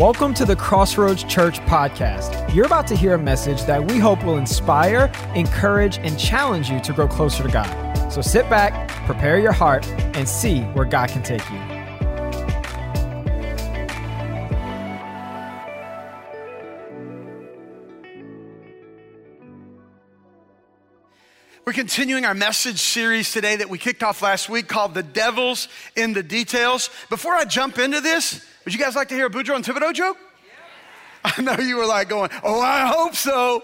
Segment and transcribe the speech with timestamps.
[0.00, 2.54] Welcome to the Crossroads Church podcast.
[2.54, 6.80] You're about to hear a message that we hope will inspire, encourage, and challenge you
[6.80, 8.10] to grow closer to God.
[8.10, 9.86] So sit back, prepare your heart,
[10.16, 11.58] and see where God can take you.
[21.66, 25.68] We're continuing our message series today that we kicked off last week called The Devils
[25.94, 26.88] in the Details.
[27.10, 29.92] Before I jump into this, would you guys like to hear a Boudreaux and Thibodeau
[29.92, 30.16] joke?
[31.22, 33.62] I know you were like going, oh, I hope so.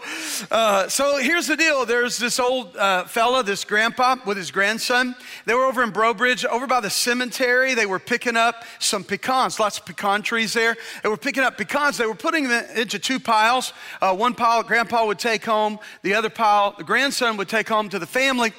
[0.51, 5.17] Uh, so here's the deal there's this old uh, fella, this grandpa with his grandson.
[5.47, 7.73] They were over in Breaux Bridge, over by the cemetery.
[7.73, 10.77] They were picking up some pecans, lots of pecan trees there.
[11.03, 11.97] They were picking up pecans.
[11.97, 13.73] They were putting them into two piles.
[14.03, 17.89] Uh, one pile, grandpa would take home, the other pile, the grandson would take home
[17.89, 18.53] to the family.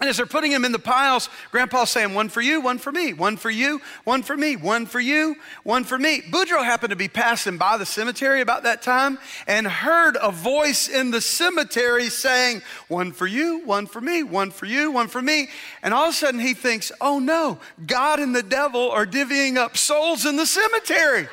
[0.00, 2.92] And as they're putting them in the piles, Grandpa's saying, one for you, one for
[2.92, 5.34] me, one for you, one for me, one for you,
[5.64, 6.22] one for me.
[6.22, 10.86] Boudreaux happened to be passing by the cemetery about that time and heard a voice
[10.86, 15.20] in the cemetery saying, one for you, one for me, one for you, one for
[15.20, 15.48] me.
[15.82, 19.56] And all of a sudden he thinks, oh no, God and the devil are divvying
[19.56, 21.26] up souls in the cemetery.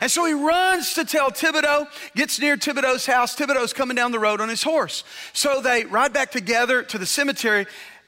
[0.00, 3.36] And so he runs to tell Thibodeau, gets near Thibodeau's house.
[3.36, 5.04] Thibodeau's coming down the road on his horse.
[5.32, 7.66] So they ride back together to the cemetery.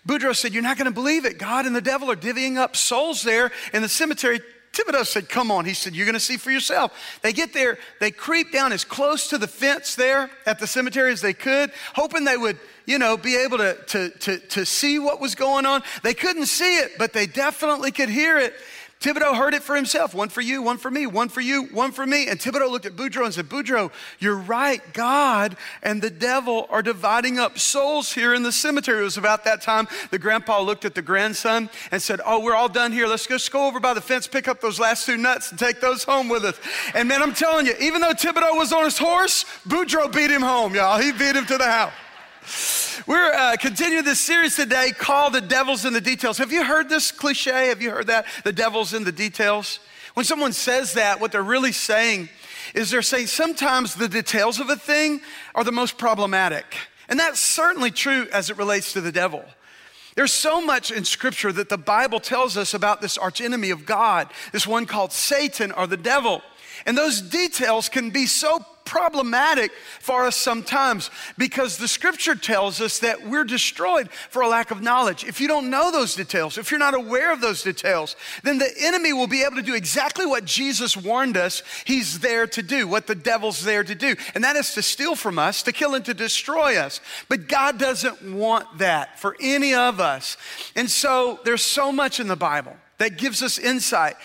[0.09, 1.39] Boudreaux said, You're not going to believe it.
[1.39, 4.41] God and the devil are divvying up souls there in the cemetery.
[4.73, 5.67] Thibodeau said, Come on.
[5.67, 6.93] He said, You're going to see for yourself.
[7.23, 11.13] They get there, they creep down as close to the fence there at the cemetery
[11.13, 14.99] as they could, hoping they would, you know, be able to, to, to, to see
[14.99, 15.83] what was going on.
[16.03, 18.55] They couldn't see it, but they definitely could hear it.
[19.01, 21.93] Thibodeau heard it for himself one for you, one for me, one for you, one
[21.93, 22.27] for me.
[22.27, 24.83] And Thibodeau looked at Boudreaux and said, Boudreaux, you're right.
[24.93, 29.01] God and the devil are dividing up souls here in the cemetery.
[29.01, 32.57] It was about that time the grandpa looked at the grandson and said, Oh, we're
[32.57, 33.07] all done here.
[33.07, 35.81] Let's just go over by the fence, pick up those last two nuts, and take
[35.81, 36.59] those home with us.
[36.95, 40.43] And man, I'm telling you, even though Thibodeau was on his horse, Boudreaux beat him
[40.43, 40.99] home, y'all.
[40.99, 41.93] He beat him to the house.
[43.07, 46.39] We're uh, continuing this series today called The Devil's in the Details.
[46.39, 47.69] Have you heard this cliche?
[47.69, 48.27] Have you heard that?
[48.45, 49.81] The Devil's in the Details?
[50.15, 52.29] When someone says that, what they're really saying
[52.75, 55.21] is they're saying sometimes the details of a thing
[55.55, 56.65] are the most problematic.
[57.09, 59.45] And that's certainly true as it relates to the devil.
[60.15, 64.29] There's so much in Scripture that the Bible tells us about this archenemy of God,
[64.53, 66.43] this one called Satan or the devil.
[66.87, 72.99] And those details can be so problematic for us sometimes because the scripture tells us
[73.01, 75.25] that we're destroyed for a lack of knowledge.
[75.25, 78.71] If you don't know those details, if you're not aware of those details, then the
[78.81, 82.89] enemy will be able to do exactly what Jesus warned us he's there to do,
[82.89, 84.17] what the devil's there to do.
[84.35, 87.01] And that is to steal from us, to kill and to destroy us.
[87.29, 90.39] But God doesn't want that for any of us.
[90.75, 94.17] And so there's so much in the Bible that gives us insight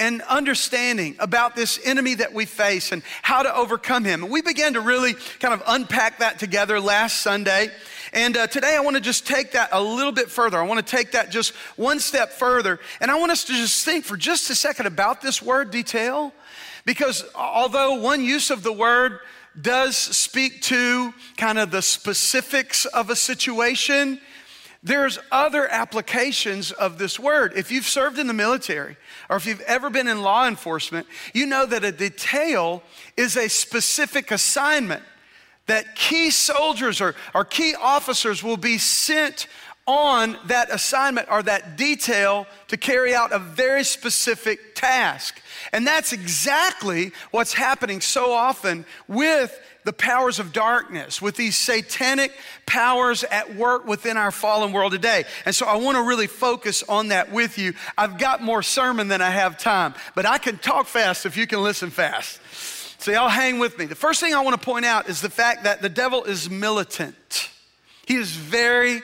[0.00, 4.22] and understanding about this enemy that we face and how to overcome him.
[4.22, 7.70] And we began to really kind of unpack that together last Sunday.
[8.12, 10.58] And uh, today I want to just take that a little bit further.
[10.58, 12.78] I want to take that just one step further.
[13.00, 16.32] And I want us to just think for just a second about this word detail.
[16.84, 19.18] Because although one use of the word
[19.60, 24.20] does speak to kind of the specifics of a situation,
[24.82, 27.52] there's other applications of this word.
[27.56, 28.96] If you've served in the military
[29.28, 32.82] or if you've ever been in law enforcement, you know that a detail
[33.16, 35.02] is a specific assignment
[35.66, 39.46] that key soldiers or, or key officers will be sent
[39.88, 45.40] on that assignment or that detail to carry out a very specific task.
[45.72, 52.32] And that's exactly what's happening so often with the powers of darkness, with these satanic
[52.66, 55.24] powers at work within our fallen world today.
[55.46, 57.72] And so I want to really focus on that with you.
[57.96, 61.46] I've got more sermon than I have time, but I can talk fast if you
[61.46, 62.40] can listen fast.
[63.00, 63.86] So y'all hang with me.
[63.86, 66.50] The first thing I want to point out is the fact that the devil is
[66.50, 67.48] militant.
[68.06, 69.00] He is very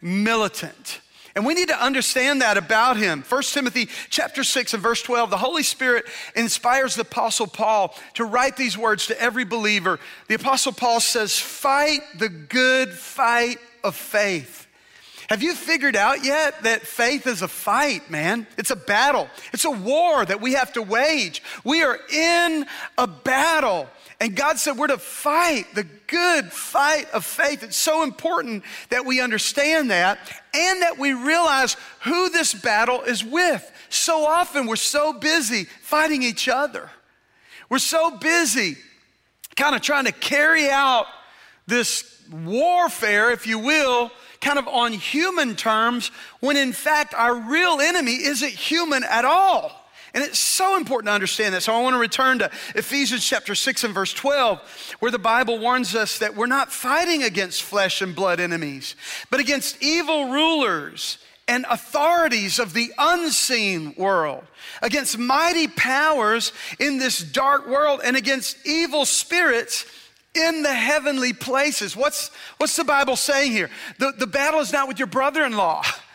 [0.00, 1.00] militant.
[1.34, 3.22] And we need to understand that about him.
[3.28, 8.24] 1 Timothy chapter 6 and verse 12, the Holy Spirit inspires the apostle Paul to
[8.24, 10.00] write these words to every believer.
[10.26, 14.66] The apostle Paul says, "Fight the good fight of faith."
[15.28, 18.46] Have you figured out yet that faith is a fight, man?
[18.56, 19.28] It's a battle.
[19.52, 21.42] It's a war that we have to wage.
[21.64, 23.90] We are in a battle.
[24.20, 27.62] And God said we're to fight the good fight of faith.
[27.62, 30.18] It's so important that we understand that
[30.52, 33.70] and that we realize who this battle is with.
[33.90, 36.90] So often we're so busy fighting each other.
[37.68, 38.76] We're so busy
[39.54, 41.06] kind of trying to carry out
[41.66, 44.10] this warfare, if you will,
[44.40, 46.10] kind of on human terms,
[46.40, 49.77] when in fact our real enemy isn't human at all.
[50.18, 51.62] And it's so important to understand that.
[51.62, 55.60] So I want to return to Ephesians chapter 6 and verse 12, where the Bible
[55.60, 58.96] warns us that we're not fighting against flesh and blood enemies,
[59.30, 64.44] but against evil rulers and authorities of the unseen world,
[64.82, 66.50] against mighty powers
[66.80, 69.86] in this dark world, and against evil spirits
[70.34, 71.94] in the heavenly places.
[71.94, 73.70] What's, what's the Bible saying here?
[73.98, 75.84] The, the battle is not with your brother in law,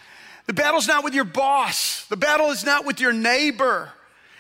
[0.46, 3.90] the battle's not with your boss, the battle is not with your neighbor,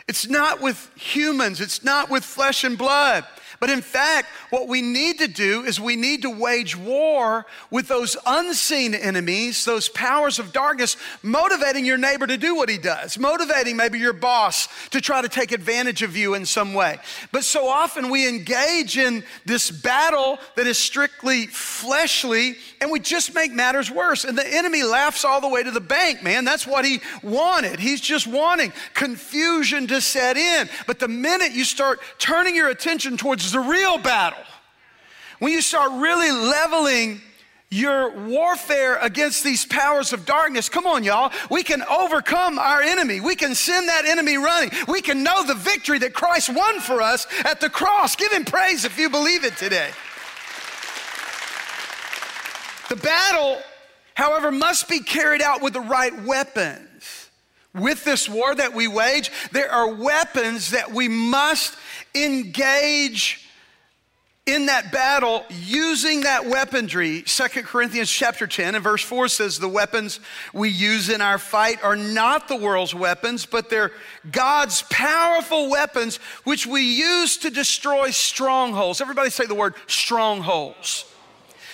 [0.07, 3.25] it's not with humans, it's not with flesh and blood.
[3.63, 7.87] But in fact, what we need to do is we need to wage war with
[7.87, 13.17] those unseen enemies, those powers of darkness, motivating your neighbor to do what he does,
[13.17, 16.97] motivating maybe your boss to try to take advantage of you in some way.
[17.31, 23.33] But so often we engage in this battle that is strictly fleshly and we just
[23.33, 24.25] make matters worse.
[24.25, 26.43] And the enemy laughs all the way to the bank, man.
[26.43, 27.79] That's what he wanted.
[27.79, 30.67] He's just wanting confusion to set in.
[30.85, 34.43] But the minute you start turning your attention towards the real battle.
[35.39, 37.21] When you start really leveling
[37.69, 43.19] your warfare against these powers of darkness, come on, y'all, we can overcome our enemy.
[43.19, 44.71] We can send that enemy running.
[44.87, 48.15] We can know the victory that Christ won for us at the cross.
[48.15, 49.89] Give him praise if you believe it today.
[52.89, 53.59] The battle,
[54.13, 57.29] however, must be carried out with the right weapons.
[57.73, 61.75] With this war that we wage, there are weapons that we must
[62.13, 63.42] engage
[64.45, 69.69] in that battle using that weaponry Second corinthians chapter 10 and verse 4 says the
[69.69, 70.19] weapons
[70.53, 73.91] we use in our fight are not the world's weapons but they're
[74.31, 78.99] god's powerful weapons which we use to destroy strongholds.
[78.99, 81.05] Everybody say the word strongholds.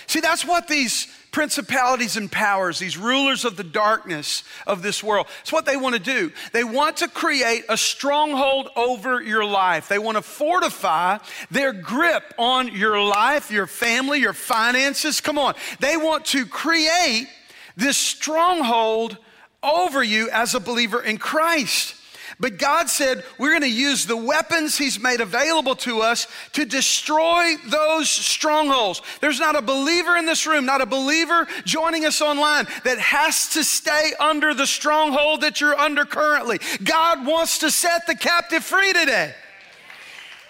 [0.06, 5.26] See that's what these principalities and powers, these rulers of the darkness of this world.
[5.42, 6.32] It's what they want to do.
[6.52, 9.88] They want to create a stronghold over your life.
[9.88, 11.18] They want to fortify
[11.50, 15.20] their grip on your life, your family, your finances.
[15.20, 15.54] Come on.
[15.78, 17.28] They want to create
[17.76, 19.16] this stronghold
[19.62, 21.94] over you as a believer in Christ.
[22.40, 26.64] But God said, we're going to use the weapons He's made available to us to
[26.64, 29.02] destroy those strongholds.
[29.20, 33.50] There's not a believer in this room, not a believer joining us online that has
[33.50, 36.58] to stay under the stronghold that you're under currently.
[36.82, 39.34] God wants to set the captive free today.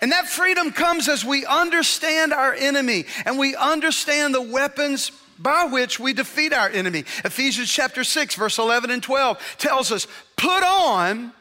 [0.00, 5.10] And that freedom comes as we understand our enemy and we understand the weapons
[5.40, 7.00] by which we defeat our enemy.
[7.24, 11.32] Ephesians chapter 6, verse 11 and 12 tells us, put on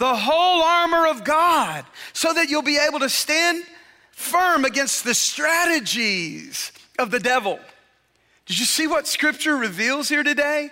[0.00, 3.62] the whole armor of God so that you'll be able to stand
[4.12, 7.60] firm against the strategies of the devil.
[8.46, 10.70] Did you see what scripture reveals here today?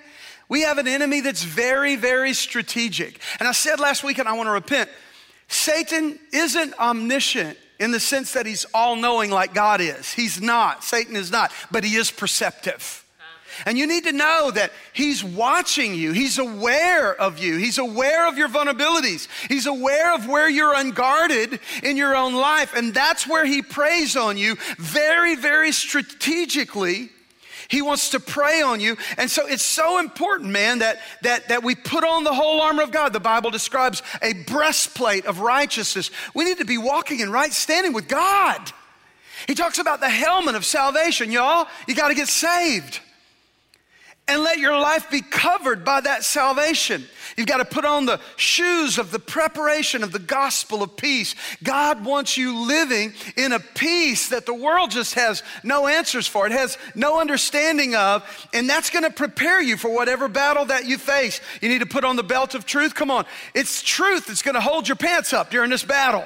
[0.48, 3.20] We have an enemy that's very, very strategic.
[3.38, 4.88] And I said last week, and I want to repent
[5.46, 10.10] Satan isn't omniscient in the sense that he's all knowing like God is.
[10.10, 10.82] He's not.
[10.84, 13.04] Satan is not, but he is perceptive.
[13.66, 16.12] And you need to know that He's watching you.
[16.12, 17.56] He's aware of you.
[17.56, 19.28] He's aware of your vulnerabilities.
[19.48, 22.74] He's aware of where you're unguarded in your own life.
[22.76, 27.10] And that's where He preys on you very, very strategically.
[27.68, 28.96] He wants to prey on you.
[29.18, 32.82] And so it's so important, man, that, that, that we put on the whole armor
[32.82, 33.12] of God.
[33.12, 36.10] The Bible describes a breastplate of righteousness.
[36.34, 38.72] We need to be walking in right standing with God.
[39.46, 41.68] He talks about the helmet of salvation, y'all.
[41.86, 43.00] You got to get saved
[44.28, 47.04] and let your life be covered by that salvation.
[47.36, 51.34] You've got to put on the shoes of the preparation of the gospel of peace.
[51.62, 56.46] God wants you living in a peace that the world just has no answers for,
[56.46, 60.86] it has no understanding of, and that's going to prepare you for whatever battle that
[60.86, 61.40] you face.
[61.60, 62.94] You need to put on the belt of truth.
[62.94, 66.24] Come on, it's truth that's going to hold your pants up during this battle.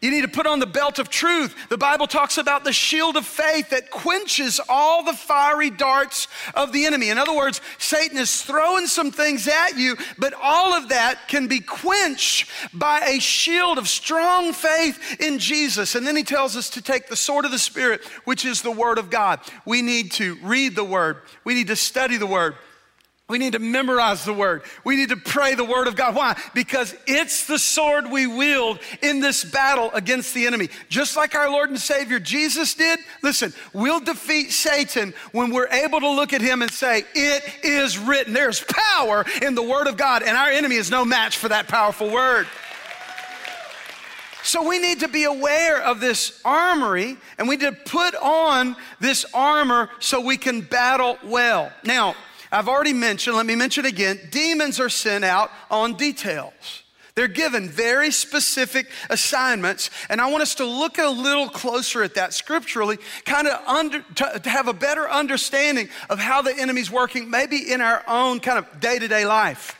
[0.00, 1.56] You need to put on the belt of truth.
[1.68, 6.72] The Bible talks about the shield of faith that quenches all the fiery darts of
[6.72, 7.10] the enemy.
[7.10, 11.48] In other words, Satan is throwing some things at you, but all of that can
[11.48, 15.96] be quenched by a shield of strong faith in Jesus.
[15.96, 18.70] And then he tells us to take the sword of the Spirit, which is the
[18.70, 19.40] Word of God.
[19.64, 22.54] We need to read the Word, we need to study the Word.
[23.28, 24.62] We need to memorize the word.
[24.84, 26.14] We need to pray the word of God.
[26.14, 26.34] Why?
[26.54, 30.70] Because it's the sword we wield in this battle against the enemy.
[30.88, 32.98] Just like our Lord and Savior Jesus did.
[33.22, 37.98] Listen, we'll defeat Satan when we're able to look at him and say, It is
[37.98, 38.32] written.
[38.32, 41.68] There's power in the word of God, and our enemy is no match for that
[41.68, 42.46] powerful word.
[44.42, 48.76] So we need to be aware of this armory and we need to put on
[48.98, 51.70] this armor so we can battle well.
[51.84, 52.14] Now,
[52.50, 56.82] I've already mentioned, let me mention again demons are sent out on details.
[57.18, 59.90] They're given very specific assignments.
[60.08, 64.38] And I want us to look a little closer at that scripturally, kind of to,
[64.38, 68.56] to have a better understanding of how the enemy's working, maybe in our own kind
[68.56, 69.74] of day to day life.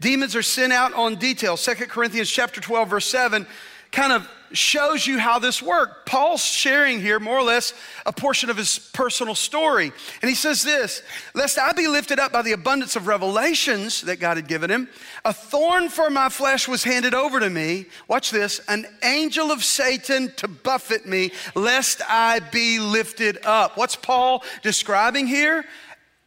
[0.00, 1.62] Demons are sent out on details.
[1.62, 3.46] 2 Corinthians chapter 12, verse 7
[3.92, 6.06] kind of shows you how this worked.
[6.06, 7.72] Paul's sharing here more or less
[8.04, 9.92] a portion of his personal story.
[10.20, 11.02] And he says this
[11.34, 14.88] Lest I be lifted up by the abundance of revelations that God had given him,
[15.24, 17.86] a thorn for my flesh was handed over to me.
[18.08, 23.76] Watch this an angel of Satan to buffet me, lest I be lifted up.
[23.76, 25.64] What's Paul describing here?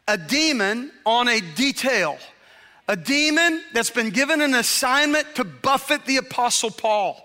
[0.08, 2.18] A demon on a detail.
[2.88, 7.25] A demon that's been given an assignment to buffet the Apostle Paul.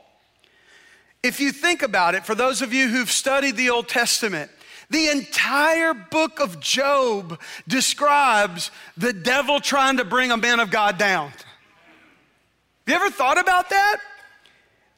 [1.23, 4.51] If you think about it, for those of you who've studied the Old Testament,
[4.89, 10.99] the entire book of Job describes the devil trying to bring a man of God
[10.99, 11.29] down.
[11.29, 14.01] Have you ever thought about that?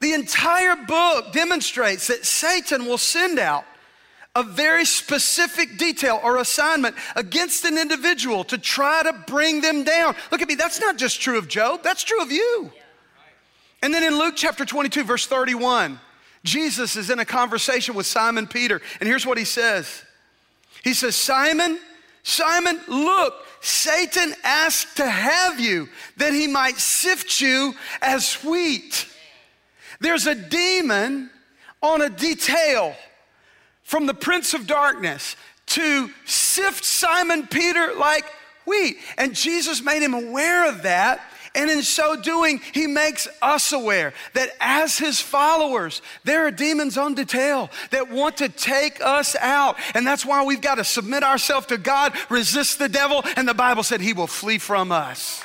[0.00, 3.64] The entire book demonstrates that Satan will send out
[4.35, 10.14] a very specific detail or assignment against an individual to try to bring them down.
[10.31, 12.73] Look at me, that's not just true of Job, that's true of you.
[13.83, 16.00] And then in Luke chapter 22, verse 31,
[16.45, 20.05] Jesus is in a conversation with Simon Peter, and here's what he says
[20.83, 21.79] He says, Simon,
[22.23, 29.07] Simon, look, Satan asked to have you that he might sift you as wheat.
[30.01, 31.31] There's a demon
[31.81, 32.95] on a detail
[33.83, 38.25] from the prince of darkness to sift Simon Peter like
[38.67, 38.97] wheat.
[39.17, 41.21] And Jesus made him aware of that
[41.55, 46.97] and in so doing, he makes us aware that as his followers, there are demons
[46.97, 49.77] on detail that want to take us out.
[49.95, 53.55] And that's why we've got to submit ourselves to God, resist the devil, and the
[53.55, 55.43] Bible said he will flee from us.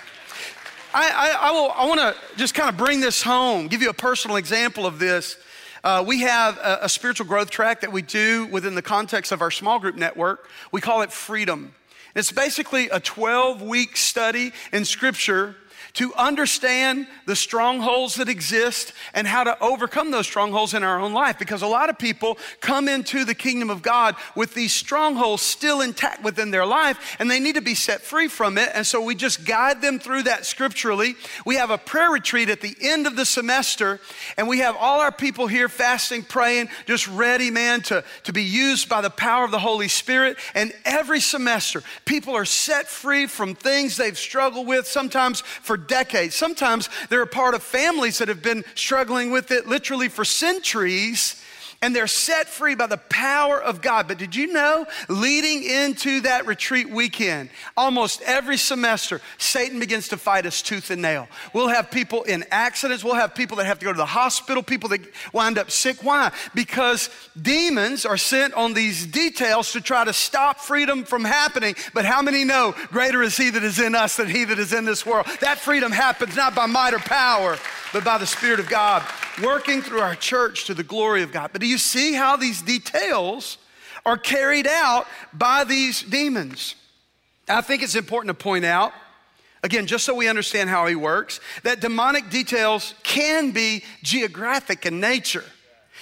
[0.93, 3.89] I, I, I, will, I want to just kind of bring this home, give you
[3.89, 5.37] a personal example of this.
[5.83, 9.41] Uh, we have a, a spiritual growth track that we do within the context of
[9.41, 10.47] our small group network.
[10.71, 11.75] We call it Freedom.
[12.15, 15.55] It's basically a 12 week study in Scripture
[15.97, 21.11] to understand the strongholds that exist and how to overcome those strongholds in our own
[21.11, 21.39] life.
[21.39, 25.81] Because a lot of people come into the kingdom of God with these strongholds still
[25.81, 28.69] intact within their life and they need to be set free from it.
[28.75, 31.15] And so we just guide them through that scripturally.
[31.47, 33.99] We have a prayer retreat at the end of the semester
[34.37, 38.43] and we have all our people here fasting, praying, just ready, man, to, to be
[38.43, 40.37] used by the power of the Holy Spirit.
[40.53, 46.35] And every semester, people are set free from things they've struggled with, sometimes for decades.
[46.35, 51.41] Sometimes they're a part of families that have been struggling with it literally for centuries
[51.81, 54.07] and they're set free by the power of God.
[54.07, 60.17] But did you know, leading into that retreat weekend, almost every semester, Satan begins to
[60.17, 61.27] fight us tooth and nail.
[61.53, 64.63] We'll have people in accidents, we'll have people that have to go to the hospital,
[64.63, 65.01] people that
[65.33, 66.03] wind up sick.
[66.03, 66.31] Why?
[66.55, 71.75] Because demons are sent on these details to try to stop freedom from happening.
[71.93, 74.73] But how many know greater is he that is in us than he that is
[74.73, 75.27] in this world?
[75.41, 77.57] That freedom happens not by might or power,
[77.93, 79.03] but by the Spirit of God
[79.43, 81.51] working through our church to the glory of God.
[81.51, 83.57] But do you see how these details
[84.05, 86.75] are carried out by these demons?
[87.47, 88.93] I think it's important to point out,
[89.63, 94.99] again, just so we understand how he works, that demonic details can be geographic in
[94.99, 95.45] nature.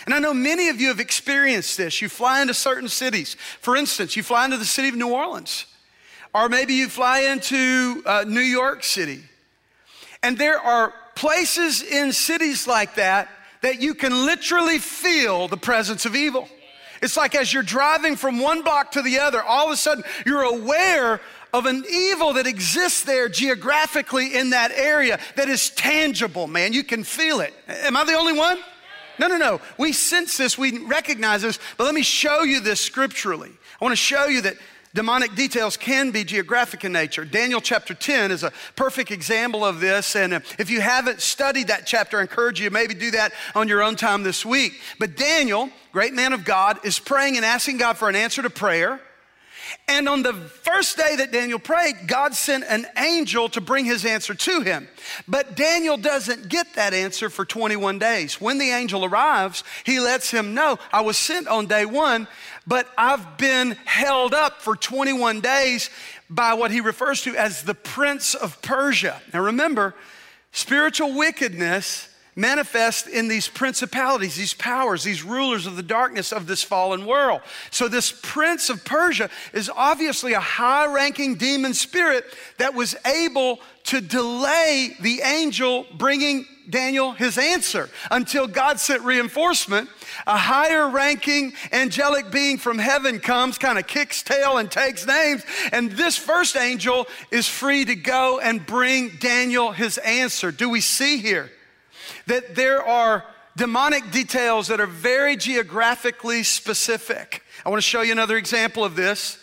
[0.05, 2.01] And I know many of you have experienced this.
[2.01, 3.35] You fly into certain cities.
[3.61, 5.65] For instance, you fly into the city of New Orleans,
[6.33, 9.21] or maybe you fly into uh, New York City.
[10.21, 13.29] And there are places in cities like that
[13.61, 16.47] that you can literally feel the presence of evil.
[17.01, 20.03] It's like as you're driving from one block to the other, all of a sudden
[20.25, 21.19] you're aware
[21.53, 26.73] of an evil that exists there geographically in that area that is tangible, man.
[26.73, 27.53] You can feel it.
[27.67, 28.59] Am I the only one?
[29.17, 29.61] No, no, no.
[29.77, 33.51] We sense this, we recognize this, but let me show you this scripturally.
[33.79, 34.57] I want to show you that
[34.95, 37.25] demonic details can be geographic in nature.
[37.25, 40.15] Daniel chapter 10 is a perfect example of this.
[40.15, 43.67] And if you haven't studied that chapter, I encourage you to maybe do that on
[43.67, 44.79] your own time this week.
[44.97, 48.49] But Daniel, great man of God, is praying and asking God for an answer to
[48.49, 49.01] prayer.
[49.87, 54.05] And on the first day that Daniel prayed, God sent an angel to bring his
[54.05, 54.87] answer to him.
[55.27, 58.41] But Daniel doesn't get that answer for 21 days.
[58.41, 62.27] When the angel arrives, he lets him know, I was sent on day one,
[62.67, 65.89] but I've been held up for 21 days
[66.29, 69.21] by what he refers to as the prince of Persia.
[69.33, 69.93] Now remember,
[70.51, 76.61] spiritual wickedness manifest in these principalities, these powers, these rulers of the darkness of this
[76.61, 77.41] fallen world.
[77.71, 82.25] So, this prince of Persia is obviously a high ranking demon spirit
[82.57, 89.87] that was able to delay the angel bringing Daniel his answer until God sent reinforcement.
[90.25, 95.43] A higher ranking angelic being from heaven comes, kind of kicks tail and takes names.
[95.71, 100.51] And this first angel is free to go and bring Daniel his answer.
[100.51, 101.51] Do we see here
[102.27, 103.23] that there are
[103.55, 107.43] demonic details that are very geographically specific?
[107.65, 109.37] I want to show you another example of this.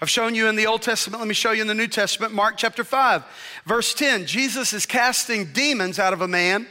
[0.00, 1.20] I've shown you in the Old Testament.
[1.20, 3.24] Let me show you in the New Testament, Mark chapter 5,
[3.64, 4.26] verse 10.
[4.26, 6.66] Jesus is casting demons out of a man,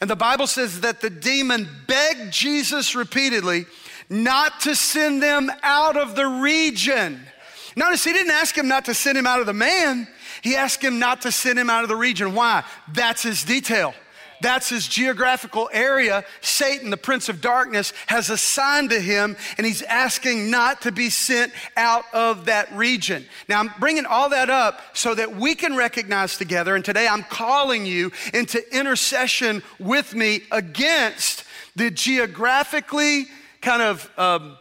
[0.00, 3.66] and the Bible says that the demon begged Jesus repeatedly
[4.08, 7.20] not to send them out of the region.
[7.76, 10.08] Notice he didn't ask him not to send him out of the man,
[10.42, 12.34] he asked him not to send him out of the region.
[12.34, 12.64] Why?
[12.92, 13.94] That's his detail.
[14.40, 16.24] That's his geographical area.
[16.40, 21.10] Satan, the prince of darkness, has assigned to him, and he's asking not to be
[21.10, 23.26] sent out of that region.
[23.48, 27.24] Now, I'm bringing all that up so that we can recognize together, and today I'm
[27.24, 31.44] calling you into intercession with me against
[31.76, 33.26] the geographically
[33.60, 34.56] kind of um,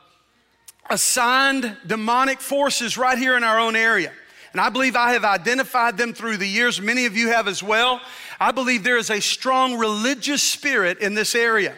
[0.89, 4.11] assigned demonic forces right here in our own area.
[4.51, 6.81] And I believe I have identified them through the years.
[6.81, 8.01] Many of you have as well.
[8.39, 11.75] I believe there is a strong religious spirit in this area.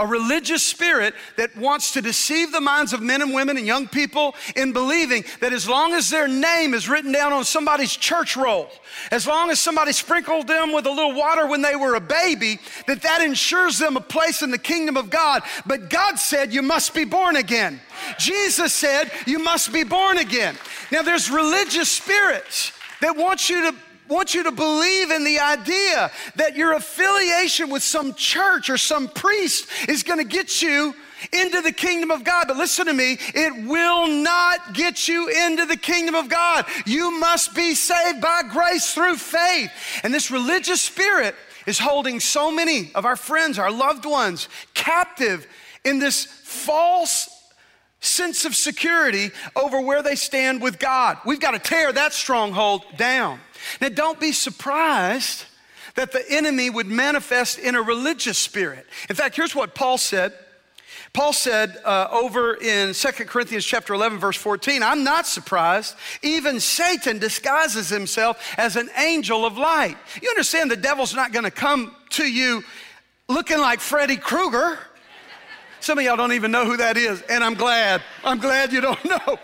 [0.00, 3.86] A religious spirit that wants to deceive the minds of men and women and young
[3.86, 8.34] people in believing that as long as their name is written down on somebody's church
[8.34, 8.70] roll,
[9.10, 12.58] as long as somebody sprinkled them with a little water when they were a baby,
[12.86, 15.42] that that ensures them a place in the kingdom of God.
[15.66, 17.78] But God said, You must be born again.
[18.18, 20.56] Jesus said, You must be born again.
[20.90, 23.76] Now, there's religious spirits that want you to
[24.10, 29.08] want you to believe in the idea that your affiliation with some church or some
[29.08, 30.94] priest is going to get you
[31.32, 32.46] into the kingdom of God.
[32.48, 36.64] But listen to me, it will not get you into the kingdom of God.
[36.86, 39.70] You must be saved by grace through faith.
[40.02, 41.34] And this religious spirit
[41.66, 45.46] is holding so many of our friends, our loved ones, captive
[45.84, 47.28] in this false
[48.00, 51.18] sense of security over where they stand with God.
[51.26, 53.40] We've got to tear that stronghold down.
[53.80, 55.44] Now, don't be surprised
[55.94, 58.86] that the enemy would manifest in a religious spirit.
[59.08, 60.32] In fact, here's what Paul said.
[61.12, 65.96] Paul said uh, over in 2 Corinthians chapter 11 verse 14, I'm not surprised.
[66.22, 69.96] Even Satan disguises himself as an angel of light.
[70.22, 72.62] You understand the devil's not going to come to you
[73.28, 74.78] looking like Freddy Krueger.
[75.80, 78.02] Some of y'all don't even know who that is, and I'm glad.
[78.22, 79.38] I'm glad you don't know.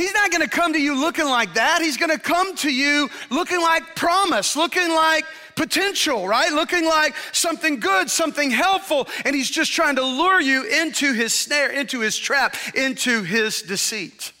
[0.00, 1.82] He's not gonna come to you looking like that.
[1.82, 6.50] He's gonna come to you looking like promise, looking like potential, right?
[6.50, 9.06] Looking like something good, something helpful.
[9.26, 13.60] And he's just trying to lure you into his snare, into his trap, into his
[13.60, 14.32] deceit.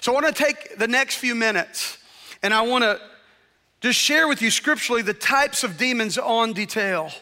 [0.00, 1.98] So I wanna take the next few minutes
[2.42, 2.98] and I wanna
[3.82, 7.12] just share with you scripturally the types of demons on detail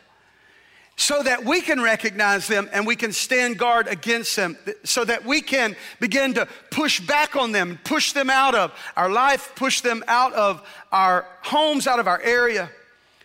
[0.97, 5.25] so that we can recognize them and we can stand guard against them, so that
[5.25, 9.81] we can begin to push back on them, push them out of our life, push
[9.81, 12.71] them out of our homes, out of our area.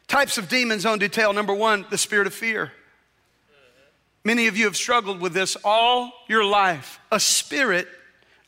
[0.08, 1.32] Types of demons on detail.
[1.34, 2.72] Number one, the spirit of fear.
[4.24, 7.88] Many of you have struggled with this all your life, a spirit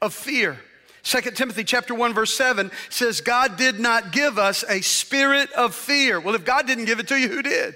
[0.02, 0.60] of fear.
[1.04, 5.74] 2 Timothy chapter 1 verse 7 says God did not give us a spirit of
[5.74, 6.20] fear.
[6.20, 7.76] Well, if God didn't give it to you, who did?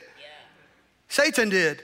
[1.09, 1.81] Satan did.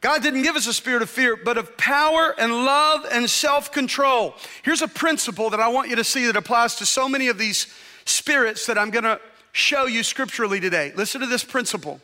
[0.00, 3.70] God didn't give us a spirit of fear, but of power and love and self
[3.70, 4.34] control.
[4.62, 7.36] Here's a principle that I want you to see that applies to so many of
[7.36, 7.66] these
[8.06, 9.20] spirits that I'm gonna
[9.52, 10.92] show you scripturally today.
[10.96, 12.00] Listen to this principle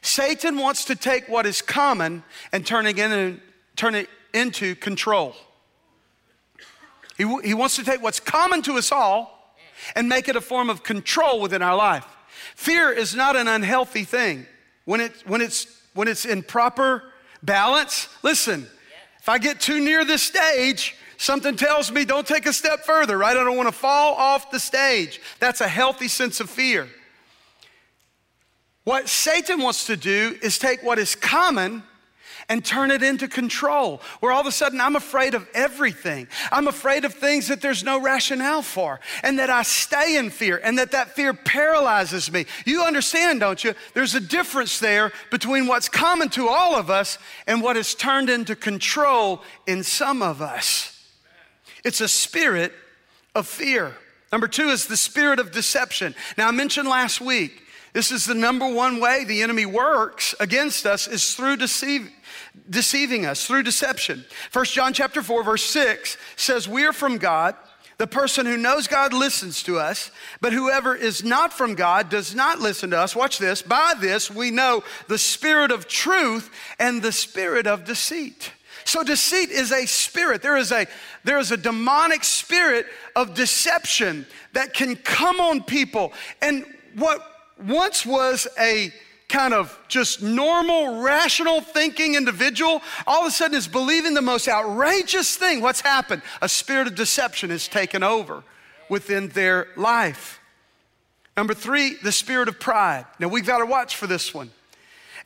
[0.00, 3.40] Satan wants to take what is common and turn it, in,
[3.76, 5.34] turn it into control.
[7.18, 9.54] He, he wants to take what's common to us all
[9.94, 12.06] and make it a form of control within our life.
[12.54, 14.46] Fear is not an unhealthy thing
[14.86, 17.04] when, it, when, it's, when it's in proper
[17.42, 18.66] balance, listen,
[19.20, 23.18] if I get too near the stage, something tells me don't take a step further,
[23.18, 23.36] right?
[23.36, 25.20] I don't want to fall off the stage.
[25.40, 26.88] That's a healthy sense of fear.
[28.84, 31.82] What Satan wants to do is take what is common
[32.48, 36.28] and turn it into control, where all of a sudden I'm afraid of everything.
[36.52, 40.60] I'm afraid of things that there's no rationale for, and that I stay in fear,
[40.62, 42.46] and that that fear paralyzes me.
[42.64, 43.74] You understand, don't you?
[43.94, 48.30] There's a difference there between what's common to all of us and what is turned
[48.30, 50.92] into control in some of us.
[51.84, 52.72] It's a spirit
[53.34, 53.96] of fear.
[54.32, 56.14] Number two is the spirit of deception.
[56.36, 57.62] Now, I mentioned last week
[57.96, 62.10] This is the number one way the enemy works against us is through deceive,
[62.68, 64.24] deceiving us, through deception.
[64.52, 67.54] 1 John chapter 4, verse 6 says, We are from God.
[67.98, 70.10] The person who knows God listens to us,
[70.42, 73.16] but whoever is not from God does not listen to us.
[73.16, 73.62] Watch this.
[73.62, 78.52] By this we know the spirit of truth and the spirit of deceit.
[78.84, 80.42] So deceit is a spirit.
[80.42, 80.86] There is a,
[81.24, 86.12] there is a demonic spirit of deception that can come on people.
[86.42, 87.20] And what
[87.58, 88.92] once was a
[89.28, 94.48] kind of just normal, rational thinking individual, all of a sudden is believing the most
[94.48, 95.60] outrageous thing.
[95.60, 96.22] What's happened?
[96.40, 98.44] A spirit of deception has taken over
[98.88, 100.40] within their life.
[101.36, 103.04] Number three, the spirit of pride.
[103.18, 104.50] Now we've got to watch for this one.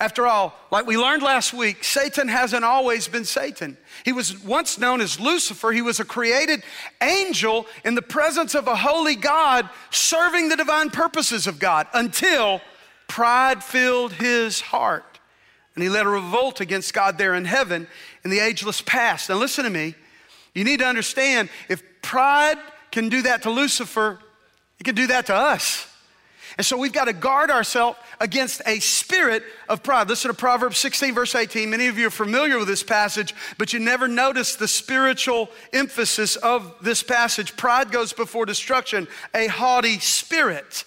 [0.00, 3.76] After all, like we learned last week, Satan hasn't always been Satan.
[4.02, 5.72] He was once known as Lucifer.
[5.72, 6.62] He was a created
[7.02, 12.62] angel in the presence of a holy God, serving the divine purposes of God until
[13.10, 15.18] pride filled his heart.
[15.74, 17.88] And he led a revolt against God there in heaven
[18.24, 19.28] in the ageless past.
[19.28, 19.96] Now, listen to me.
[20.54, 22.56] You need to understand if pride
[22.92, 24.20] can do that to Lucifer,
[24.78, 25.88] it can do that to us.
[26.56, 30.08] And so we've got to guard ourselves against a spirit of pride.
[30.08, 31.68] Listen to Proverbs 16, verse 18.
[31.68, 36.36] Many of you are familiar with this passage, but you never notice the spiritual emphasis
[36.36, 37.56] of this passage.
[37.56, 40.84] Pride goes before destruction, a haughty spirit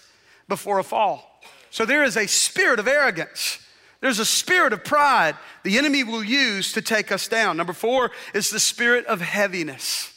[0.47, 1.32] before a fall.
[1.73, 3.57] So there is a spirit of arrogance.
[3.99, 7.57] There's a spirit of pride the enemy will use to take us down.
[7.57, 10.13] Number four is the spirit of heaviness.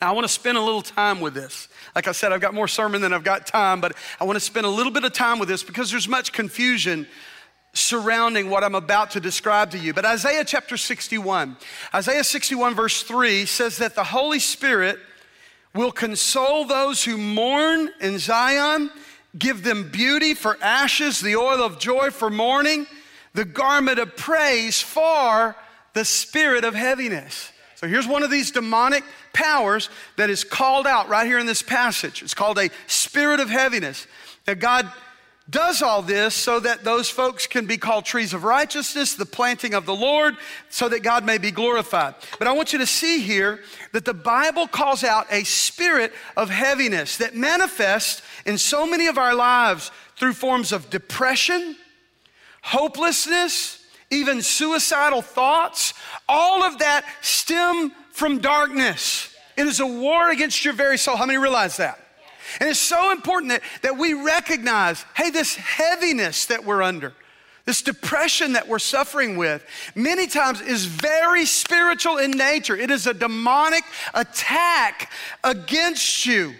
[0.00, 1.68] Now, I want to spend a little time with this.
[1.94, 4.40] Like I said, I've got more sermon than I've got time, but I want to
[4.40, 7.06] spend a little bit of time with this because there's much confusion
[7.72, 9.94] surrounding what I'm about to describe to you.
[9.94, 11.56] But Isaiah chapter 61,
[11.94, 14.98] Isaiah 61, verse 3 says that the Holy Spirit
[15.72, 18.90] will console those who mourn in Zion,
[19.36, 22.86] give them beauty for ashes, the oil of joy for mourning,
[23.34, 25.56] the garment of praise for
[25.94, 27.52] the spirit of heaviness.
[27.76, 31.62] So here's one of these demonic powers that is called out right here in this
[31.62, 32.22] passage.
[32.22, 34.06] It's called a spirit of heaviness.
[34.46, 34.90] That God
[35.50, 39.72] does all this so that those folks can be called trees of righteousness, the planting
[39.72, 40.36] of the Lord,
[40.68, 42.14] so that God may be glorified.
[42.38, 43.60] But I want you to see here
[43.92, 49.16] that the Bible calls out a spirit of heaviness that manifests in so many of
[49.16, 51.76] our lives through forms of depression,
[52.60, 55.94] hopelessness, even suicidal thoughts,
[56.28, 59.34] all of that stem from darkness.
[59.56, 61.16] It is a war against your very soul.
[61.16, 62.07] How many realize that?
[62.60, 67.12] And it's so important that, that we recognize hey, this heaviness that we're under,
[67.64, 72.76] this depression that we're suffering with, many times is very spiritual in nature.
[72.76, 73.84] It is a demonic
[74.14, 75.12] attack
[75.44, 76.54] against you.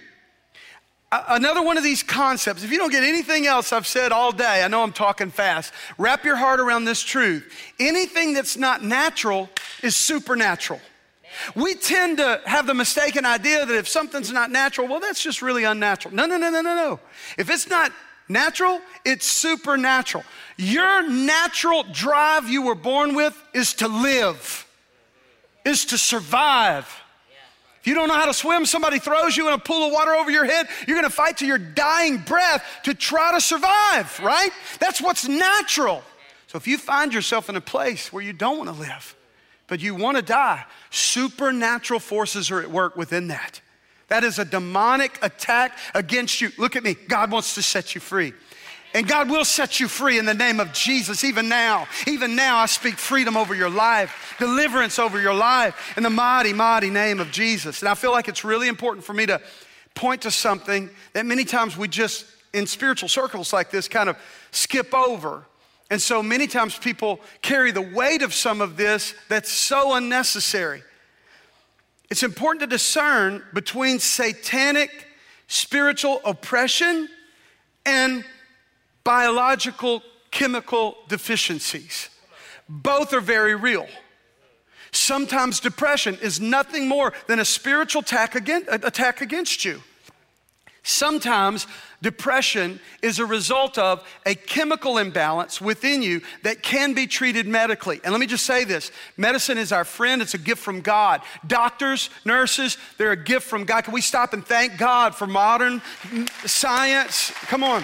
[1.11, 4.62] Another one of these concepts, if you don't get anything else I've said all day,
[4.62, 7.51] I know I'm talking fast, wrap your heart around this truth.
[7.81, 9.48] Anything that's not natural
[9.83, 10.81] is supernatural.
[11.54, 15.42] We tend to have the mistaken idea that if something's not natural, well, that's just
[15.42, 16.14] really unnatural.
[16.14, 17.00] No, no, no, no, no, no.
[17.36, 17.92] If it's not
[18.28, 20.24] natural, it's supernatural.
[20.56, 24.66] Your natural drive you were born with is to live,
[25.64, 26.86] is to survive
[27.80, 30.12] If you don't know how to swim, somebody throws you in a pool of water
[30.12, 34.50] over your head, you're gonna fight to your dying breath to try to survive, right?
[34.80, 36.02] That's what's natural.
[36.48, 39.14] So if you find yourself in a place where you don't wanna live,
[39.68, 43.61] but you wanna die, supernatural forces are at work within that.
[44.09, 46.50] That is a demonic attack against you.
[46.59, 48.33] Look at me, God wants to set you free.
[48.94, 51.87] And God will set you free in the name of Jesus, even now.
[52.07, 56.54] Even now, I speak freedom over your life, deliverance over your life in the mighty,
[56.54, 57.81] mighty name of Jesus.
[57.83, 59.42] And I feel like it's really important for me to
[59.94, 64.16] point to something that many times we just, in spiritual circles like this, kind of
[64.52, 65.44] skip over.
[65.90, 70.83] And so many times people carry the weight of some of this that's so unnecessary.
[72.11, 75.07] It's important to discern between satanic
[75.46, 77.09] spiritual oppression
[77.87, 78.24] and
[79.03, 82.11] biological chemical deficiencies.
[82.68, 83.87] Both are very real.
[84.92, 89.83] Sometimes depression is nothing more than a spiritual attack against, you.
[90.83, 91.66] Sometimes
[92.02, 98.00] depression is a result of a chemical imbalance within you that can be treated medically.
[98.04, 101.22] And let me just say this medicine is our friend, it's a gift from God.
[101.46, 103.84] Doctors, nurses, they're a gift from God.
[103.84, 105.82] Can we stop and thank God for modern
[106.44, 107.30] science?
[107.46, 107.80] Come on.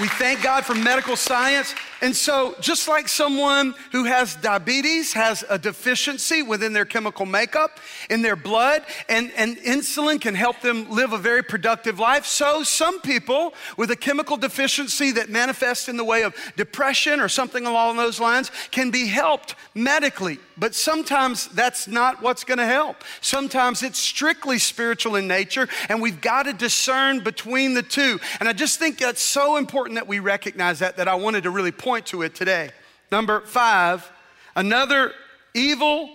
[0.00, 1.74] We thank God for medical science.
[2.02, 7.78] And so, just like someone who has diabetes has a deficiency within their chemical makeup
[8.10, 12.64] in their blood, and, and insulin can help them live a very productive life, so
[12.64, 17.66] some people with a chemical deficiency that manifests in the way of depression or something
[17.66, 20.40] along those lines can be helped medically.
[20.56, 23.04] But sometimes that's not what's gonna help.
[23.20, 28.18] Sometimes it's strictly spiritual in nature, and we've got to discern between the two.
[28.40, 31.50] And I just think that's so important that we recognize that, that I wanted to
[31.50, 32.70] really point point to it today.
[33.10, 34.10] Number five,
[34.56, 35.12] another
[35.52, 36.08] evil,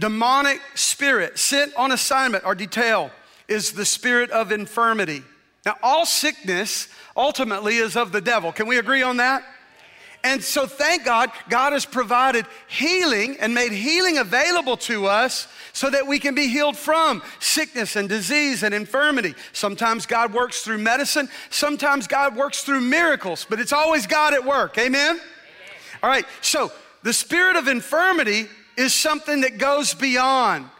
[0.00, 3.12] demonic spirit sent on assignment or detail
[3.46, 5.22] is the spirit of infirmity.
[5.64, 8.50] Now, all sickness ultimately is of the devil.
[8.50, 9.44] Can we agree on that?
[10.24, 15.90] And so, thank God, God has provided healing and made healing available to us so
[15.90, 19.34] that we can be healed from sickness and disease and infirmity.
[19.52, 24.42] Sometimes God works through medicine, sometimes God works through miracles, but it's always God at
[24.42, 24.78] work.
[24.78, 25.10] Amen?
[25.10, 25.22] Amen.
[26.02, 30.70] All right, so the spirit of infirmity is something that goes beyond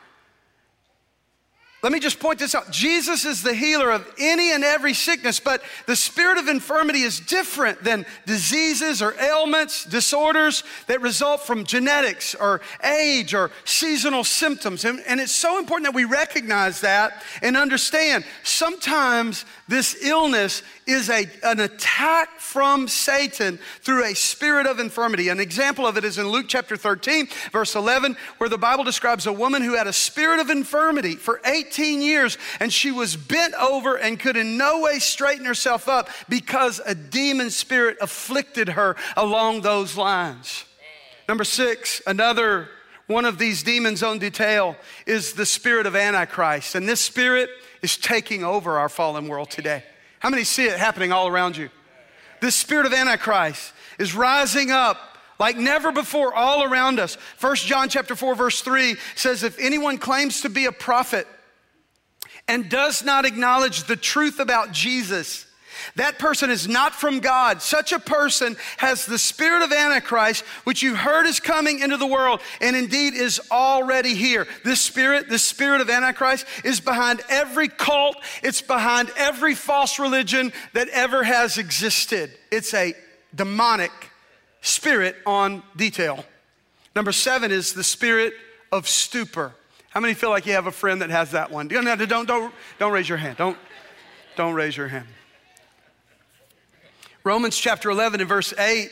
[1.84, 2.70] let me just point this out.
[2.70, 7.20] Jesus is the healer of any and every sickness, but the spirit of infirmity is
[7.20, 14.86] different than diseases or ailments, disorders that result from genetics or age or seasonal symptoms.
[14.86, 21.08] And, and it's so important that we recognize that and understand sometimes this illness is
[21.08, 25.28] a, an attack from Satan through a spirit of infirmity.
[25.30, 29.26] An example of it is in Luke chapter 13, verse 11, where the Bible describes
[29.26, 33.54] a woman who had a spirit of infirmity for 18 years and she was bent
[33.54, 38.96] over and could in no way straighten herself up because a demon spirit afflicted her
[39.16, 40.64] along those lines.
[41.26, 42.68] Number six, another
[43.06, 46.74] one of these demons on detail is the spirit of Antichrist.
[46.74, 47.50] And this spirit
[47.84, 49.84] is taking over our fallen world today.
[50.18, 51.68] How many see it happening all around you?
[52.40, 54.96] This spirit of Antichrist is rising up
[55.38, 57.18] like never before all around us.
[57.36, 61.26] First John chapter 4 verse 3 says if anyone claims to be a prophet
[62.48, 65.44] and does not acknowledge the truth about Jesus,
[65.96, 67.62] that person is not from God.
[67.62, 72.06] Such a person has the spirit of Antichrist, which you heard is coming into the
[72.06, 74.46] world and indeed is already here.
[74.64, 80.52] This spirit, the spirit of Antichrist, is behind every cult, it's behind every false religion
[80.72, 82.30] that ever has existed.
[82.50, 82.94] It's a
[83.34, 83.92] demonic
[84.60, 86.24] spirit on detail.
[86.94, 88.34] Number seven is the spirit
[88.70, 89.54] of stupor.
[89.90, 91.68] How many feel like you have a friend that has that one?
[91.68, 93.36] Don't, don't, don't, don't raise your hand.
[93.36, 93.56] Don't,
[94.36, 95.06] don't raise your hand.
[97.24, 98.90] Romans chapter 11 and verse 8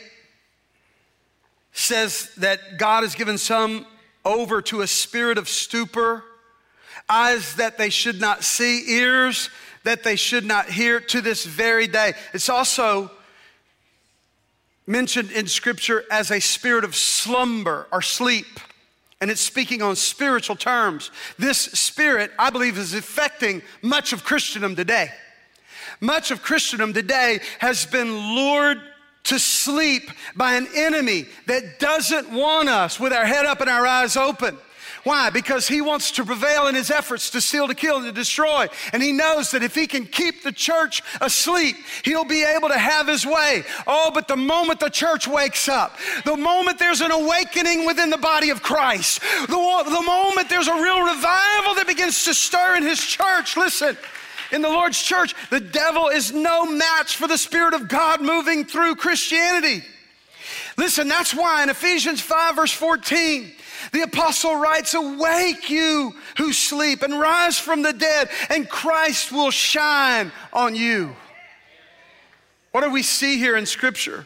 [1.71, 3.85] says that God has given some
[4.25, 6.23] over to a spirit of stupor,
[7.07, 9.51] eyes that they should not see, ears
[9.83, 12.13] that they should not hear to this very day.
[12.33, 13.11] It's also
[14.87, 18.59] mentioned in scripture as a spirit of slumber or sleep.
[19.21, 21.11] And it's speaking on spiritual terms.
[21.37, 25.11] This spirit, I believe, is affecting much of Christendom today.
[26.01, 28.81] Much of Christendom today has been lured
[29.23, 33.85] to sleep by an enemy that doesn't want us with our head up and our
[33.85, 34.57] eyes open.
[35.03, 35.29] Why?
[35.29, 38.67] Because he wants to prevail in his efforts to steal, to kill, and to destroy.
[38.93, 41.75] And he knows that if he can keep the church asleep,
[42.05, 43.63] he'll be able to have his way.
[43.85, 48.17] Oh, but the moment the church wakes up, the moment there's an awakening within the
[48.17, 52.83] body of Christ, the, the moment there's a real revival that begins to stir in
[52.83, 53.97] his church, listen,
[54.53, 58.63] in the Lord's church, the devil is no match for the Spirit of God moving
[58.63, 59.83] through Christianity.
[60.77, 63.51] Listen, that's why in Ephesians 5, verse 14,
[63.91, 69.51] the apostle writes, Awake you who sleep and rise from the dead, and Christ will
[69.51, 71.15] shine on you.
[72.71, 74.25] What do we see here in Scripture?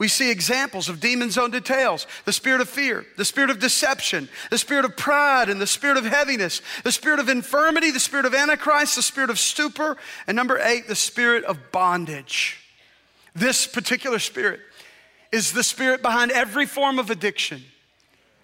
[0.00, 4.30] We see examples of demons on details the spirit of fear, the spirit of deception,
[4.50, 8.24] the spirit of pride, and the spirit of heaviness, the spirit of infirmity, the spirit
[8.24, 12.58] of antichrist, the spirit of stupor, and number eight, the spirit of bondage.
[13.34, 14.60] This particular spirit
[15.32, 17.62] is the spirit behind every form of addiction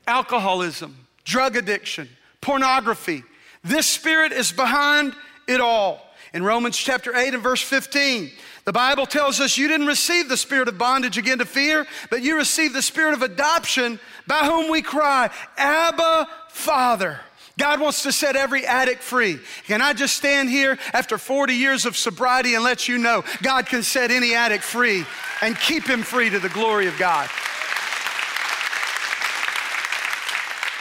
[0.06, 2.08] alcoholism, drug addiction,
[2.42, 3.24] pornography.
[3.64, 5.14] This spirit is behind
[5.48, 6.02] it all.
[6.34, 8.30] In Romans chapter 8 and verse 15,
[8.66, 12.22] the Bible tells us you didn't receive the spirit of bondage again to fear, but
[12.22, 17.20] you received the spirit of adoption by whom we cry, Abba, Father.
[17.58, 19.38] God wants to set every addict free.
[19.66, 23.66] Can I just stand here after 40 years of sobriety and let you know God
[23.66, 25.06] can set any addict free
[25.40, 27.30] and keep him free to the glory of God?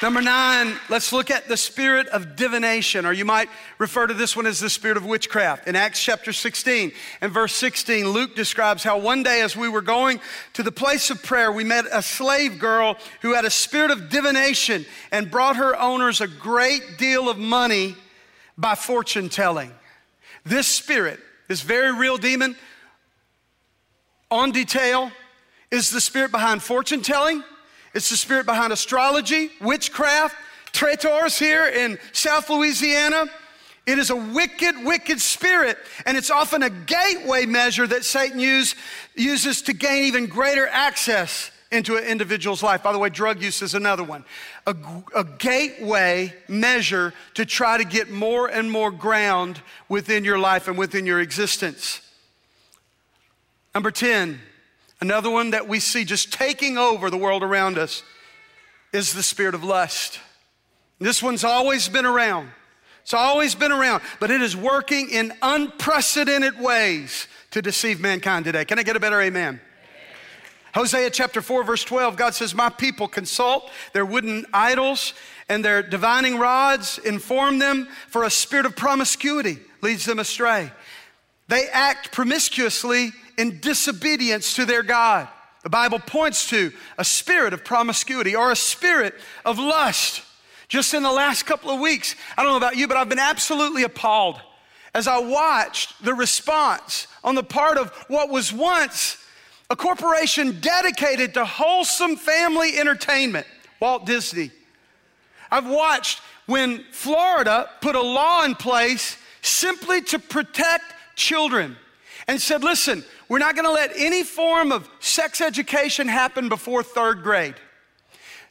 [0.05, 4.35] Number nine, let's look at the spirit of divination, or you might refer to this
[4.35, 5.67] one as the spirit of witchcraft.
[5.67, 6.91] In Acts chapter 16
[7.21, 10.21] and verse 16, Luke describes how one day as we were going
[10.53, 14.09] to the place of prayer, we met a slave girl who had a spirit of
[14.09, 17.95] divination and brought her owners a great deal of money
[18.59, 19.71] by fortune telling.
[20.43, 22.55] This spirit, this very real demon,
[24.29, 25.11] on detail,
[25.71, 27.43] is the spirit behind fortune telling
[27.95, 30.35] it's the spirit behind astrology, witchcraft,
[30.73, 33.25] traiteurs here in South Louisiana.
[33.87, 38.75] It is a wicked, wicked spirit, and it's often a gateway measure that Satan use,
[39.15, 42.83] uses to gain even greater access into an individual's life.
[42.83, 44.25] By the way, drug use is another one.
[44.67, 44.75] A,
[45.15, 50.77] a, gateway measure to try to get more and more ground within your life and
[50.77, 52.01] within your existence.
[53.73, 54.39] Number 10,
[55.01, 58.03] Another one that we see just taking over the world around us
[58.93, 60.19] is the spirit of lust.
[60.99, 62.49] This one's always been around.
[63.03, 68.65] It's always been around, but it is working in unprecedented ways to deceive mankind today.
[68.65, 69.59] Can I get a better amen?
[69.59, 69.61] amen?
[70.73, 75.13] Hosea chapter 4, verse 12, God says, My people consult their wooden idols
[75.49, 80.71] and their divining rods, inform them, for a spirit of promiscuity leads them astray.
[81.47, 85.27] They act promiscuously in disobedience to their God.
[85.63, 90.21] The Bible points to a spirit of promiscuity or a spirit of lust.
[90.67, 93.19] Just in the last couple of weeks, I don't know about you, but I've been
[93.19, 94.39] absolutely appalled
[94.93, 99.17] as I watched the response on the part of what was once
[99.69, 103.47] a corporation dedicated to wholesome family entertainment,
[103.79, 104.51] Walt Disney.
[105.51, 110.83] I've watched when Florida put a law in place simply to protect
[111.15, 111.75] children
[112.27, 116.83] and said, listen, we're not going to let any form of sex education happen before
[116.83, 117.55] third grade.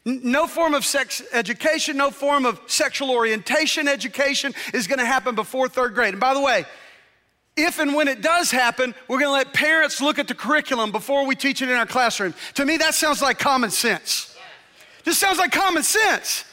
[0.05, 5.35] No form of sex education, no form of sexual orientation education is going to happen
[5.35, 6.13] before third grade.
[6.13, 6.67] And by the way,
[7.57, 10.93] if and when it does happen, we're going to let parents look at the curriculum
[10.93, 12.35] before we teach it in our classroom.
[12.55, 14.37] To me, that sounds like common sense.
[15.05, 16.45] This sounds like common sense.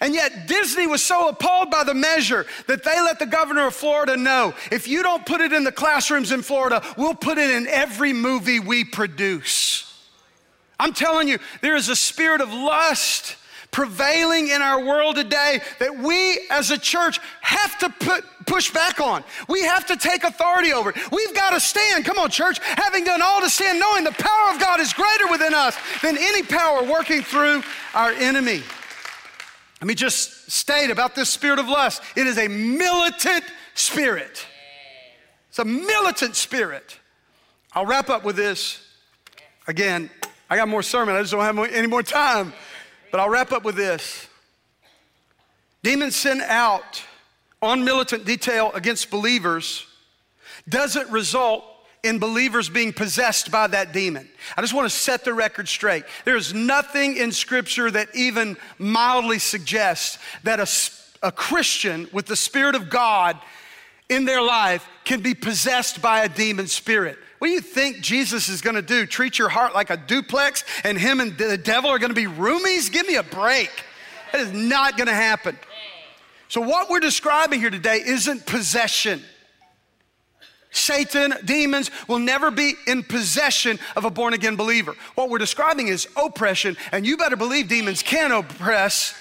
[0.00, 3.74] And yet, Disney was so appalled by the measure that they let the governor of
[3.74, 7.50] Florida know if you don't put it in the classrooms in Florida, we'll put it
[7.50, 9.84] in every movie we produce.
[10.80, 13.36] I'm telling you, there is a spirit of lust
[13.70, 19.00] prevailing in our world today that we as a church have to put, push back
[19.00, 19.22] on.
[19.48, 20.96] We have to take authority over it.
[21.12, 22.04] We've got to stand.
[22.04, 22.60] Come on, church.
[22.62, 26.16] Having done all to stand, knowing the power of God is greater within us than
[26.16, 27.62] any power working through
[27.94, 28.62] our enemy.
[29.80, 34.44] Let me just state about this spirit of lust it is a militant spirit.
[35.48, 36.98] It's a militant spirit.
[37.72, 38.84] I'll wrap up with this.
[39.66, 40.10] Again,
[40.50, 42.52] I got more sermon, I just don't have any more time.
[43.10, 44.26] But I'll wrap up with this.
[45.82, 47.02] Demons sent out
[47.62, 49.86] on militant detail against believers
[50.68, 51.64] doesn't result
[52.02, 54.28] in believers being possessed by that demon.
[54.56, 56.04] I just want to set the record straight.
[56.24, 62.36] There is nothing in Scripture that even mildly suggests that a, a Christian with the
[62.36, 63.38] Spirit of God
[64.08, 67.18] in their life can be possessed by a demon spirit.
[67.38, 69.06] What do you think Jesus is going to do?
[69.06, 72.26] Treat your heart like a duplex and him and the devil are going to be
[72.26, 72.90] roomies?
[72.90, 73.70] Give me a break.
[74.32, 75.56] That is not going to happen.
[76.48, 79.22] So, what we're describing here today isn't possession.
[80.78, 84.94] Satan, demons will never be in possession of a born again believer.
[85.14, 89.14] What we're describing is oppression, and you better believe demons can oppress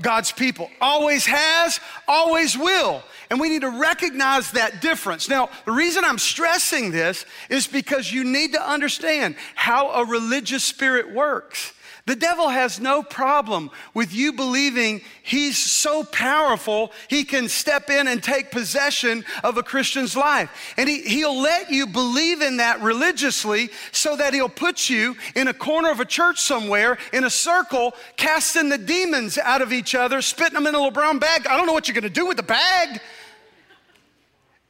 [0.00, 0.70] God's people.
[0.80, 3.02] Always has, always will.
[3.30, 5.28] And we need to recognize that difference.
[5.28, 10.64] Now, the reason I'm stressing this is because you need to understand how a religious
[10.64, 11.72] spirit works.
[12.06, 18.06] The devil has no problem with you believing he's so powerful, he can step in
[18.06, 20.74] and take possession of a Christian's life.
[20.76, 25.48] And he, he'll let you believe in that religiously so that he'll put you in
[25.48, 29.96] a corner of a church somewhere in a circle, casting the demons out of each
[29.96, 31.48] other, spitting them in a little brown bag.
[31.48, 33.00] I don't know what you're gonna do with the bag.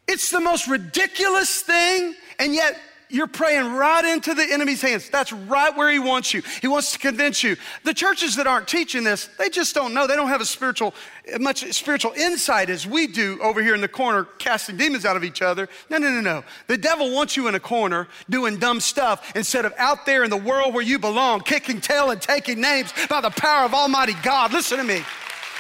[0.09, 5.09] It's the most ridiculous thing, and yet you're praying right into the enemy's hands.
[5.09, 6.43] That's right where he wants you.
[6.61, 7.57] He wants to convince you.
[7.85, 10.07] The churches that aren't teaching this, they just don't know.
[10.07, 10.95] They don't have a spiritual,
[11.39, 15.23] much spiritual insight as we do over here in the corner, casting demons out of
[15.23, 15.69] each other.
[15.89, 16.45] No, no, no, no.
[16.67, 20.31] The devil wants you in a corner doing dumb stuff instead of out there in
[20.31, 24.15] the world where you belong, kicking tail and taking names by the power of Almighty
[24.23, 24.53] God.
[24.53, 25.03] Listen to me.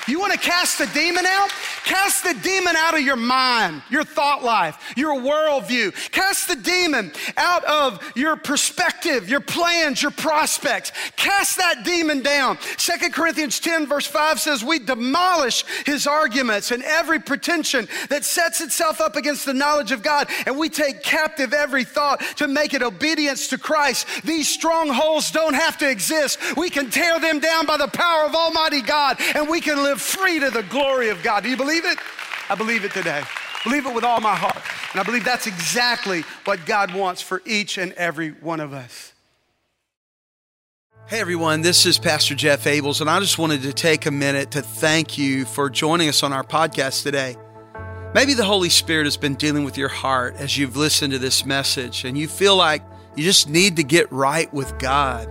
[0.08, 1.50] You want to cast the demon out?
[1.84, 5.92] Cast the demon out of your mind, your thought life, your worldview.
[6.12, 10.92] Cast the demon out of your perspective, your plans, your prospects.
[11.16, 12.58] Cast that demon down.
[12.76, 18.60] Second Corinthians 10, verse 5 says, We demolish his arguments and every pretension that sets
[18.60, 22.74] itself up against the knowledge of God, and we take captive every thought to make
[22.74, 24.06] it obedience to Christ.
[24.24, 26.38] These strongholds don't have to exist.
[26.56, 29.95] We can tear them down by the power of Almighty God, and we can live
[29.96, 31.42] live free to the glory of God.
[31.42, 31.98] Do you believe it?
[32.50, 33.22] I believe it today.
[33.64, 34.62] Believe it with all my heart.
[34.92, 39.14] And I believe that's exactly what God wants for each and every one of us.
[41.06, 44.50] Hey everyone, this is Pastor Jeff Abels, and I just wanted to take a minute
[44.50, 47.36] to thank you for joining us on our podcast today.
[48.12, 51.46] Maybe the Holy Spirit has been dealing with your heart as you've listened to this
[51.46, 52.82] message, and you feel like
[53.14, 55.28] you just need to get right with God.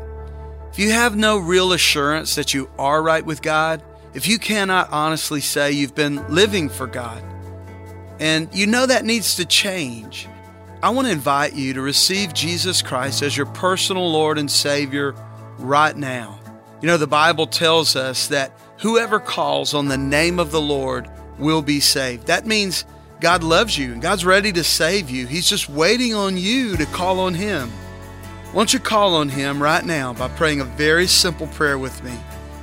[0.72, 3.84] If you have no real assurance that you are right with God,
[4.16, 7.22] if you cannot honestly say you've been living for God
[8.18, 10.30] and you know that needs to change,
[10.82, 15.14] I want to invite you to receive Jesus Christ as your personal Lord and Savior
[15.58, 16.40] right now.
[16.82, 21.10] You know, the Bible tells us that whoever calls on the name of the Lord
[21.38, 22.28] will be saved.
[22.28, 22.86] That means
[23.20, 25.28] God loves you and God's ready to save you.
[25.28, 27.70] He's just waiting on you to call on Him.
[28.54, 32.02] Why don't you call on Him right now by praying a very simple prayer with
[32.02, 32.14] me?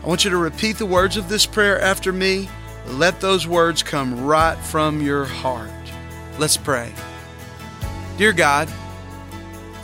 [0.03, 2.49] I want you to repeat the words of this prayer after me.
[2.89, 5.71] Let those words come right from your heart.
[6.39, 6.93] Let's pray.
[8.19, 8.69] Dear God,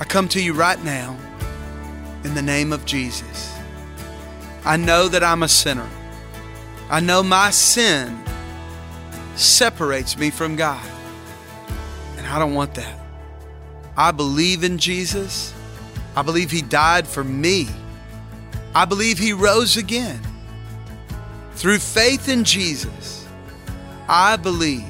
[0.01, 1.17] I come to you right now
[2.25, 3.57] in the name of Jesus.
[4.65, 5.89] I know that I'm a sinner.
[6.91, 8.21] I know my sin
[9.37, 10.85] separates me from God.
[12.17, 12.99] And I don't want that.
[13.97, 15.55] I believe in Jesus.
[16.17, 17.69] I believe He died for me
[18.79, 20.21] I believe he rose again.
[21.55, 23.27] Through faith in Jesus,
[24.09, 24.87] I believe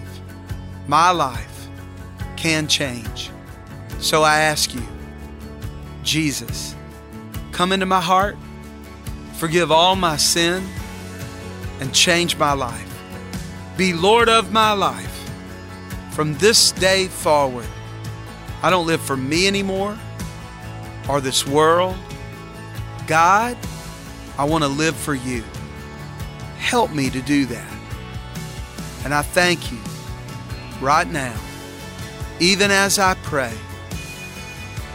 [0.86, 1.68] my life
[2.36, 3.30] can change.
[3.98, 4.86] So I ask you,
[6.02, 6.76] Jesus,
[7.50, 8.36] come into my heart,
[9.38, 10.68] forgive all my sin,
[11.80, 12.94] and change my life.
[13.78, 15.30] Be Lord of my life.
[16.10, 17.64] From this day forward,
[18.62, 19.98] I don't live for me anymore
[21.08, 21.96] or this world
[23.08, 23.56] God,
[24.38, 25.42] I want to live for you.
[26.58, 27.72] Help me to do that.
[29.04, 29.78] And I thank you
[30.80, 31.36] right now,
[32.40, 33.52] even as I pray,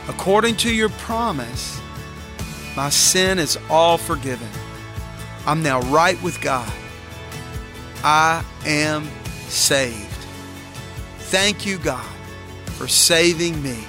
[0.08, 1.80] according to your promise,
[2.76, 4.50] my sin is all forgiven.
[5.46, 6.72] I'm now right with God.
[8.04, 9.08] I am
[9.48, 10.08] saved.
[11.18, 12.06] Thank you, God,
[12.66, 13.84] for saving me.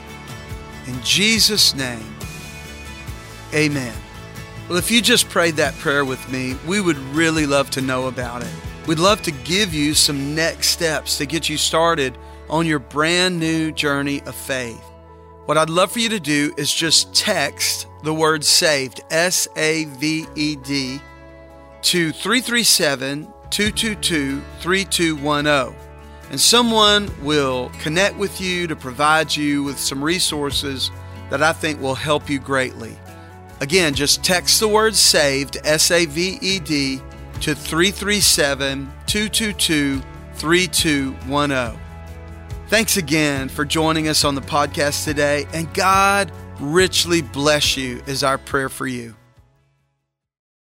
[0.87, 2.15] In Jesus' name,
[3.55, 3.95] amen.
[4.69, 8.07] Well, if you just prayed that prayer with me, we would really love to know
[8.07, 8.53] about it.
[8.87, 12.17] We'd love to give you some next steps to get you started
[12.49, 14.83] on your brand new journey of faith.
[15.45, 19.85] What I'd love for you to do is just text the word saved, S A
[19.85, 20.99] V E D,
[21.83, 25.77] to 337 222 3210.
[26.31, 30.91] And someone will connect with you to provide you with some resources
[31.29, 32.97] that I think will help you greatly.
[33.61, 37.01] Again, just text the word saved, S A V E D,
[37.41, 40.03] to 337 222
[40.35, 41.81] 3210.
[42.69, 48.25] Thanks again for joining us on the podcast today, and God richly bless you, is
[48.25, 49.15] our prayer for you.